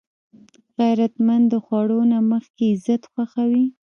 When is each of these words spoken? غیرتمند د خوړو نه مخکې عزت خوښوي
غیرتمند 0.77 1.45
د 1.49 1.53
خوړو 1.65 1.99
نه 2.11 2.19
مخکې 2.31 2.63
عزت 2.73 3.01
خوښوي 3.11 3.65